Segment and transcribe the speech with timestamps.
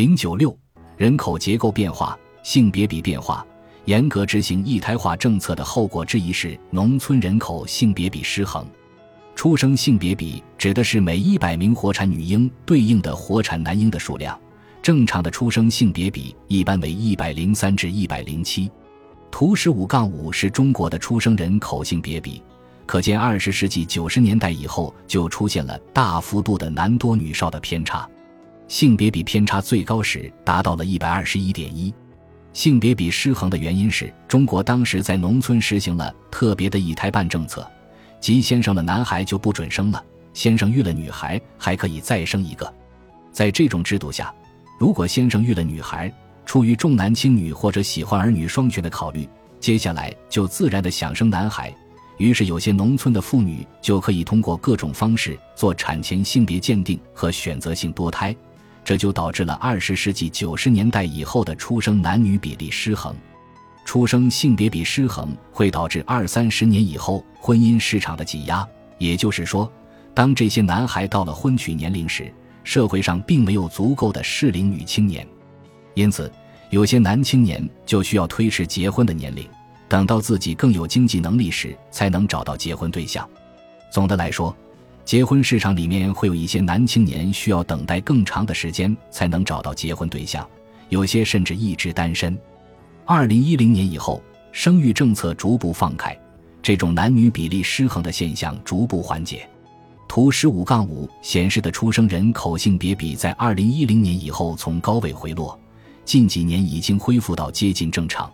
[0.00, 0.58] 零九六
[0.96, 3.46] 人口结构变化、性别比变化。
[3.84, 8.66] 严格执行一胎化政策的后果之一是农村人口性别比失衡。
[9.34, 14.40] 出生性别比指的是每一百名活产女婴对应的活产男婴的数量。
[14.80, 18.70] 正常的出生性别比一般为一百零三至一百零七。
[19.30, 22.42] 图十五杠五是中国的出生人口性别比，
[22.86, 28.08] 可见二十世纪九十年代以后就出现了大幅度的男多女少的偏差，
[28.70, 31.92] 性别比偏差最高时达到了一百二十一点一。
[32.52, 37.68] 性别比失衡的原因是中国当时在农村实行了特别的一胎半政策。
[38.20, 40.00] 即先生了男孩就不准生了，
[40.32, 42.72] 先生育了女孩还可以再生一个。
[43.32, 44.32] 在这种制度下，
[44.78, 46.12] 如果先生育了女孩，
[46.46, 49.28] 出于重男轻女或者喜欢儿女双全的考虑，
[49.58, 51.74] 接下来就自然的想生男孩。
[52.18, 58.36] 于是有些农村的妇女就可以通过各种方式做产前性别鉴定和选择性堕胎，
[58.90, 63.14] 这就导致了二十世纪九十年代以后的出生男女比例失衡。
[63.84, 68.66] 出生性别比失衡会导致二三十年以后婚姻市场的挤压，
[68.98, 69.70] 也就是说，
[70.12, 72.34] 当这些男孩到了婚娶年龄时，
[72.64, 75.24] 社会上并没有足够的适龄女青年，
[75.94, 76.28] 因此
[76.70, 79.48] 有些男青年就需要推迟结婚的年龄，
[79.88, 83.24] 等到自己更有经济能力时才能找到结婚对象。
[83.92, 84.52] 总的来说，
[85.10, 90.48] 结婚市场里面会有一些男青年需要等待更长的时间才能找到结婚对象，
[90.88, 92.38] 有些甚至一直单身。
[93.04, 94.22] 二零一零年以后，
[94.52, 96.16] 生育政策逐步放开，
[96.62, 99.50] 这种男女比例失衡的现象逐步缓解。
[100.06, 105.58] 图十五杠五显示的出生人口性别比在二零一零年以后从高位回落，
[106.04, 108.32] 近几年已经恢复到接近正常。